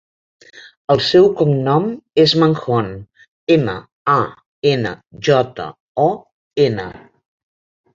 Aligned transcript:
El 0.93 1.03
seu 1.07 1.27
cognom 1.41 1.85
és 2.25 2.33
Manjon: 2.45 2.91
ema, 3.59 3.79
a, 4.17 4.19
ena, 4.75 4.99
jota, 5.33 5.73
o, 6.11 6.13
ena. 6.71 6.93